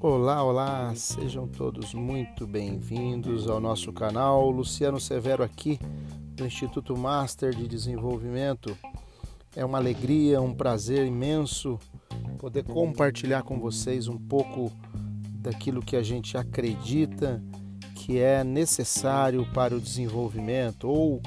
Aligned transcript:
Olá, 0.00 0.42
olá, 0.42 0.94
sejam 0.94 1.48
todos 1.48 1.94
muito 1.94 2.46
bem-vindos 2.46 3.48
ao 3.48 3.60
nosso 3.60 3.92
canal. 3.92 4.50
Luciano 4.50 5.00
Severo 5.00 5.42
aqui 5.42 5.78
do 6.34 6.46
Instituto 6.46 6.96
Master 6.96 7.54
de 7.54 7.66
Desenvolvimento. 7.66 8.76
É 9.54 9.64
uma 9.64 9.78
alegria, 9.78 10.40
um 10.40 10.54
prazer 10.54 11.06
imenso 11.06 11.78
poder 12.36 12.64
compartilhar 12.64 13.42
com 13.42 13.58
vocês 13.58 14.08
um 14.08 14.18
pouco 14.18 14.70
daquilo 15.40 15.80
que 15.80 15.96
a 15.96 16.02
gente 16.02 16.36
acredita 16.36 17.42
que 17.94 18.18
é 18.20 18.44
necessário 18.44 19.44
para 19.52 19.74
o 19.74 19.80
desenvolvimento 19.80 20.88
ou, 20.88 21.20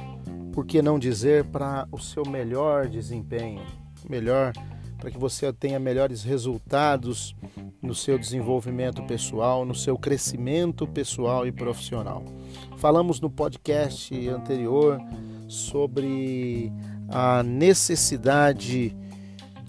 por 0.60 0.66
que 0.66 0.82
não 0.82 1.00
dizer, 1.00 1.46
para 1.46 1.88
o 1.90 1.98
seu 1.98 2.26
melhor 2.26 2.90
desempenho, 2.90 3.62
melhor 4.10 4.52
para 4.98 5.10
que 5.10 5.18
você 5.18 5.54
tenha 5.54 5.80
melhores 5.80 6.22
resultados 6.22 7.34
no 7.82 7.96
seu 7.96 8.20
desenvolvimento 8.20 9.02
pessoal, 9.04 9.64
no 9.64 9.74
seu 9.74 9.98
crescimento 9.98 10.86
pessoal 10.86 11.48
e 11.48 11.52
profissional. 11.54 12.26
Falamos 12.76 13.22
no 13.22 13.30
podcast 13.30 14.28
anterior 14.28 15.00
sobre 15.48 16.74
a 17.08 17.42
necessidade 17.42 18.94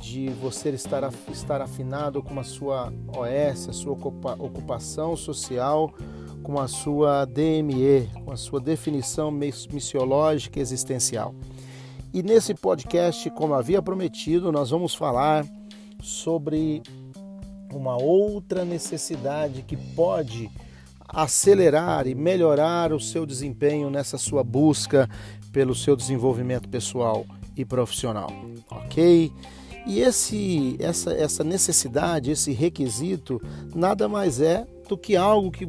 de 0.00 0.28
você 0.30 0.70
estar, 0.70 1.08
estar 1.30 1.62
afinado 1.62 2.20
com 2.20 2.40
a 2.40 2.42
sua 2.42 2.92
OS, 3.16 3.68
a 3.68 3.72
sua 3.72 3.92
ocupação 3.92 5.14
social, 5.14 5.94
com 6.42 6.58
a 6.58 6.66
sua 6.66 7.24
DME, 7.24 8.08
com 8.24 8.32
a 8.32 8.36
sua 8.36 8.60
definição 8.60 9.30
missiológica 9.30 10.58
existencial. 10.58 11.34
E 12.12 12.22
nesse 12.22 12.54
podcast, 12.54 13.30
como 13.30 13.54
havia 13.54 13.80
prometido, 13.80 14.50
nós 14.50 14.70
vamos 14.70 14.94
falar 14.94 15.46
sobre 16.02 16.82
uma 17.72 17.96
outra 17.96 18.64
necessidade 18.64 19.62
que 19.62 19.76
pode 19.76 20.50
acelerar 21.08 22.06
e 22.06 22.14
melhorar 22.14 22.92
o 22.92 23.00
seu 23.00 23.26
desempenho 23.26 23.90
nessa 23.90 24.18
sua 24.18 24.42
busca 24.42 25.08
pelo 25.52 25.74
seu 25.74 25.96
desenvolvimento 25.96 26.68
pessoal 26.68 27.26
e 27.56 27.64
profissional, 27.64 28.30
ok? 28.70 29.32
E 29.86 30.00
esse, 30.00 30.76
essa, 30.78 31.12
essa 31.12 31.42
necessidade, 31.42 32.30
esse 32.30 32.52
requisito, 32.52 33.40
nada 33.74 34.08
mais 34.08 34.40
é 34.40 34.66
do 34.90 34.98
que 34.98 35.14
algo 35.14 35.52
que 35.52 35.68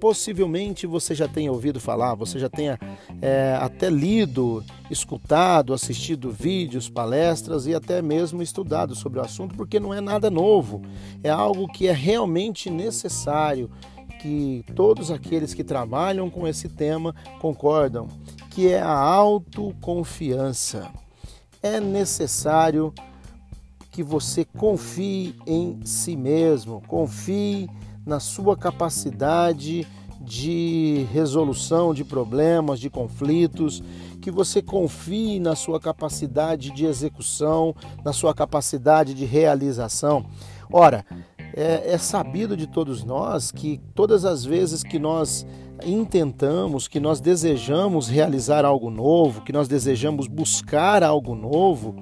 possivelmente 0.00 0.86
você 0.86 1.14
já 1.14 1.28
tenha 1.28 1.52
ouvido 1.52 1.78
falar, 1.78 2.14
você 2.14 2.38
já 2.38 2.48
tenha 2.48 2.78
é, 3.20 3.54
até 3.60 3.90
lido, 3.90 4.64
escutado, 4.90 5.74
assistido 5.74 6.30
vídeos, 6.30 6.88
palestras 6.88 7.66
e 7.66 7.74
até 7.74 8.00
mesmo 8.00 8.42
estudado 8.42 8.94
sobre 8.94 9.18
o 9.18 9.22
assunto, 9.22 9.54
porque 9.54 9.78
não 9.78 9.92
é 9.92 10.00
nada 10.00 10.30
novo, 10.30 10.80
é 11.22 11.28
algo 11.28 11.68
que 11.68 11.86
é 11.86 11.92
realmente 11.92 12.70
necessário, 12.70 13.70
que 14.22 14.64
todos 14.74 15.10
aqueles 15.10 15.52
que 15.52 15.62
trabalham 15.62 16.30
com 16.30 16.48
esse 16.48 16.66
tema 16.66 17.14
concordam, 17.42 18.08
que 18.48 18.68
é 18.68 18.80
a 18.80 18.96
autoconfiança. 18.96 20.90
É 21.62 21.78
necessário 21.78 22.90
que 23.90 24.02
você 24.02 24.46
confie 24.46 25.34
em 25.46 25.84
si 25.84 26.16
mesmo, 26.16 26.82
confie 26.88 27.68
na 28.04 28.18
sua 28.20 28.56
capacidade 28.56 29.86
de 30.20 31.06
resolução 31.12 31.92
de 31.92 32.04
problemas, 32.04 32.78
de 32.78 32.88
conflitos, 32.88 33.82
que 34.20 34.30
você 34.30 34.62
confie 34.62 35.40
na 35.40 35.56
sua 35.56 35.80
capacidade 35.80 36.70
de 36.70 36.84
execução, 36.84 37.74
na 38.04 38.12
sua 38.12 38.32
capacidade 38.32 39.14
de 39.14 39.24
realização. 39.24 40.24
Ora, 40.72 41.04
é, 41.54 41.92
é 41.92 41.98
sabido 41.98 42.56
de 42.56 42.66
todos 42.66 43.04
nós 43.04 43.50
que 43.50 43.80
todas 43.94 44.24
as 44.24 44.44
vezes 44.44 44.82
que 44.82 44.98
nós 44.98 45.44
intentamos, 45.84 46.86
que 46.86 47.00
nós 47.00 47.20
desejamos 47.20 48.08
realizar 48.08 48.64
algo 48.64 48.90
novo, 48.90 49.42
que 49.42 49.52
nós 49.52 49.66
desejamos 49.66 50.28
buscar 50.28 51.02
algo 51.02 51.34
novo, 51.34 51.96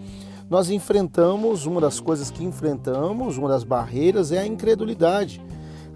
nós 0.51 0.69
enfrentamos, 0.69 1.65
uma 1.65 1.81
das 1.81 2.01
coisas 2.01 2.31
que 2.31 2.45
enfrentamos, 2.45 3.39
uma 3.39 3.49
das 3.49 3.65
barreiras 3.65 4.31
é 4.31 4.39
a 4.39 4.47
incredulidade 4.47 5.41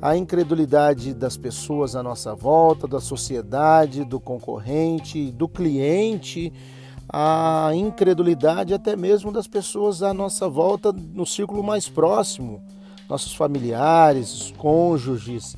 a 0.00 0.16
incredulidade 0.16 1.14
das 1.14 1.36
pessoas 1.36 1.96
à 1.96 2.02
nossa 2.02 2.34
volta, 2.34 2.86
da 2.86 3.00
sociedade, 3.00 4.04
do 4.04 4.20
concorrente, 4.20 5.30
do 5.32 5.48
cliente, 5.48 6.52
a 7.08 7.70
incredulidade 7.74 8.74
até 8.74 8.96
mesmo 8.96 9.32
das 9.32 9.46
pessoas 9.46 10.02
à 10.02 10.12
nossa 10.12 10.48
volta 10.48 10.92
no 10.92 11.24
círculo 11.26 11.62
mais 11.62 11.88
próximo, 11.88 12.62
nossos 13.08 13.34
familiares, 13.34 14.52
cônjuges 14.56 15.56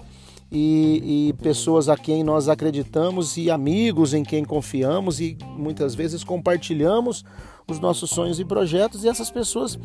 e, 0.51 1.29
e 1.29 1.33
pessoas 1.43 1.89
a 1.89 1.97
quem 1.97 2.23
nós 2.23 2.49
acreditamos 2.49 3.37
e 3.37 3.51
amigos 3.51 4.15
em 4.15 4.23
quem 4.23 4.45
confiamos 4.45 5.21
e 5.21 5.37
muitas 5.57 5.95
vezes 5.95 6.23
compartilhamos 6.23 7.25
os 7.69 7.81
nossos 7.81 8.11
sonhos 8.11 8.39
e 8.39 8.45
projetos 8.45 9.03
e 9.03 9.09
essas 9.09 9.31
pessoas 9.31 9.79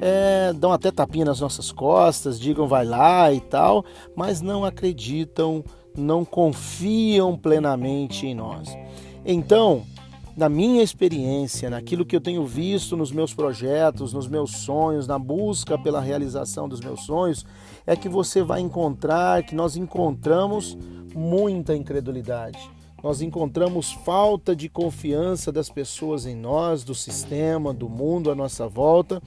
é, 0.00 0.52
dão 0.54 0.72
até 0.72 0.90
tapinha 0.90 1.26
nas 1.26 1.40
nossas 1.40 1.70
costas, 1.70 2.40
digam 2.40 2.66
vai 2.66 2.84
lá 2.84 3.30
e 3.32 3.40
tal, 3.40 3.84
mas 4.14 4.40
não 4.40 4.64
acreditam, 4.64 5.62
não 5.96 6.24
confiam 6.24 7.36
plenamente 7.36 8.26
em 8.26 8.34
nós. 8.34 8.74
Então, 9.24 9.84
na 10.36 10.48
minha 10.48 10.82
experiência, 10.82 11.70
naquilo 11.70 12.04
que 12.04 12.14
eu 12.14 12.20
tenho 12.20 12.44
visto 12.44 12.96
nos 12.96 13.10
meus 13.10 13.32
projetos, 13.32 14.12
nos 14.12 14.28
meus 14.28 14.52
sonhos, 14.58 15.06
na 15.06 15.18
busca 15.18 15.78
pela 15.78 16.00
realização 16.00 16.68
dos 16.68 16.80
meus 16.80 17.04
sonhos, 17.04 17.46
é 17.86 17.96
que 17.96 18.08
você 18.08 18.42
vai 18.42 18.60
encontrar, 18.60 19.42
que 19.42 19.54
nós 19.54 19.76
encontramos 19.76 20.76
muita 21.14 21.74
incredulidade 21.74 22.76
nós 23.06 23.20
encontramos 23.20 23.92
falta 23.92 24.56
de 24.56 24.68
confiança 24.68 25.52
das 25.52 25.70
pessoas 25.70 26.26
em 26.26 26.34
nós, 26.34 26.82
do 26.82 26.92
sistema, 26.92 27.72
do 27.72 27.88
mundo 27.88 28.32
à 28.32 28.34
nossa 28.34 28.66
volta, 28.66 29.22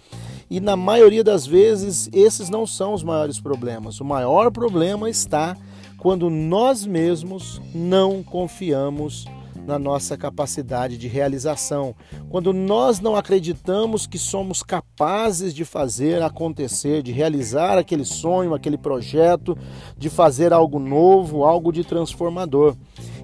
e 0.50 0.59
na 0.59 0.76
maioria 0.76 1.24
das 1.24 1.46
vezes 1.46 2.09
esses 2.12 2.50
não 2.50 2.68
são 2.68 2.94
os 2.94 3.03
maiores 3.03 3.40
problemas. 3.40 4.02
O 4.02 4.06
maior 4.06 4.52
problema 4.52 5.09
está 5.09 5.56
quando 5.97 6.30
nós 6.30 6.86
mesmos 6.86 7.62
não 7.74 8.22
confiamos 8.22 9.26
na 9.69 9.78
nossa 9.78 10.18
capacidade 10.18 10.97
de 10.97 11.07
realização, 11.07 11.96
quando 12.28 12.52
nós 12.52 13.00
não 13.00 13.16
acreditamos 13.16 14.07
que 14.07 14.18
somos 14.18 14.63
capazes 14.63 15.53
de 15.53 15.63
fazer 15.63 16.24
acontecer, 16.24 17.03
de 17.03 17.12
realizar 17.12 17.78
aquele 17.78 18.03
sonho, 18.03 18.56
aquele 18.56 18.79
projeto, 18.79 19.56
de 19.96 20.09
fazer 20.09 20.52
algo 20.52 20.79
novo, 20.79 21.44
algo 21.44 21.72
de 21.72 21.84
transformador. 21.84 22.75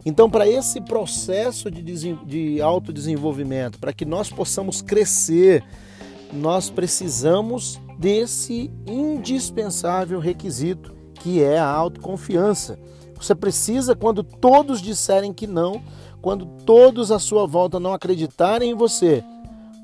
Então, 0.05 0.29
para 0.29 0.47
esse 0.47 0.79
processo 0.79 1.71
de, 1.71 1.81
de 2.13 2.61
autodesenvolvimento, 2.61 3.79
para 3.79 3.91
que 3.91 4.05
nós 4.05 4.29
possamos 4.29 4.83
crescer, 4.83 5.63
nós 6.31 6.69
precisamos 6.69 7.81
desse 7.97 8.71
indispensável 8.85 10.19
requisito 10.19 10.93
que 11.15 11.41
é 11.41 11.57
a 11.57 11.67
autoconfiança. 11.67 12.77
Você 13.19 13.33
precisa, 13.33 13.95
quando 13.95 14.23
todos 14.23 14.81
disserem 14.81 15.33
que 15.33 15.47
não, 15.47 15.81
quando 16.21 16.45
todos 16.65 17.11
à 17.11 17.19
sua 17.19 17.45
volta 17.45 17.79
não 17.79 17.93
acreditarem 17.93 18.71
em 18.71 18.75
você, 18.75 19.23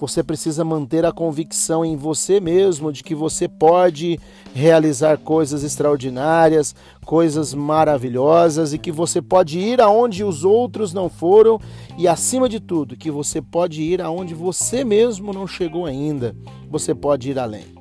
você 0.02 0.24
precisa 0.24 0.66
manter 0.66 1.06
a 1.06 1.12
convicção 1.12 1.86
em 1.86 1.96
você 1.96 2.40
mesmo 2.40 2.91
de 2.91 3.03
que 3.03 3.14
você 3.14 3.47
pode 3.47 4.20
realizar 4.52 5.20
coisas 5.20 5.62
extraordinárias, 5.62 6.74
coisas 7.06 7.53
maravilhosas 7.53 8.74
e 8.74 8.80
que 8.80 8.91
você 8.91 9.22
pode 9.22 9.59
ir 9.59 9.80
aonde 9.80 10.24
os 10.24 10.44
outros 10.44 10.91
não 10.91 11.08
foram 11.08 11.59
e, 12.00 12.08
acima 12.08 12.50
de 12.50 12.59
tudo, 12.59 12.97
que 12.97 13.12
você 13.12 13.44
pode 13.44 13.84
ir 13.84 14.02
aonde 14.02 14.34
você 14.34 14.84
mesmo 14.84 15.32
não 15.32 15.46
chegou 15.46 15.85
ainda. 15.85 16.35
Você 16.67 16.96
pode 16.96 17.29
ir 17.29 17.38
além. 17.38 17.81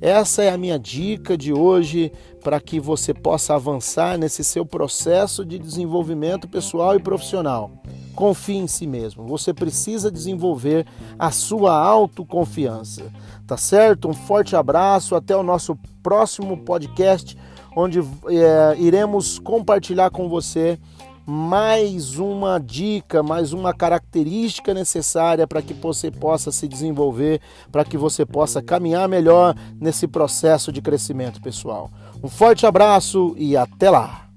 Essa 0.00 0.44
é 0.44 0.50
a 0.50 0.58
minha 0.58 0.78
dica 0.78 1.36
de 1.36 1.52
hoje 1.52 2.12
para 2.42 2.60
que 2.60 2.78
você 2.78 3.12
possa 3.12 3.54
avançar 3.54 4.16
nesse 4.16 4.44
seu 4.44 4.64
processo 4.64 5.44
de 5.44 5.58
desenvolvimento 5.58 6.48
pessoal 6.48 6.94
e 6.94 7.00
profissional. 7.00 7.70
Confie 8.14 8.56
em 8.56 8.66
si 8.66 8.86
mesmo. 8.86 9.26
Você 9.26 9.52
precisa 9.52 10.10
desenvolver 10.10 10.86
a 11.18 11.30
sua 11.30 11.74
autoconfiança. 11.74 13.12
Tá 13.46 13.56
certo? 13.56 14.08
Um 14.08 14.14
forte 14.14 14.54
abraço. 14.54 15.14
Até 15.14 15.36
o 15.36 15.42
nosso 15.42 15.76
próximo 16.02 16.56
podcast, 16.58 17.36
onde 17.76 18.00
é, 18.00 18.76
iremos 18.78 19.38
compartilhar 19.38 20.10
com 20.10 20.28
você 20.28 20.78
mais 21.30 22.18
uma 22.18 22.58
dica, 22.58 23.22
mais 23.22 23.52
uma 23.52 23.74
característica 23.74 24.72
necessária 24.72 25.46
para 25.46 25.60
que 25.60 25.74
você 25.74 26.10
possa 26.10 26.50
se 26.50 26.66
desenvolver, 26.66 27.42
para 27.70 27.84
que 27.84 27.98
você 27.98 28.24
possa 28.24 28.62
caminhar 28.62 29.06
melhor 29.06 29.54
nesse 29.78 30.08
processo 30.08 30.72
de 30.72 30.80
crescimento 30.80 31.38
pessoal. 31.42 31.90
Um 32.24 32.28
forte 32.28 32.64
abraço 32.64 33.34
e 33.36 33.58
até 33.58 33.90
lá! 33.90 34.27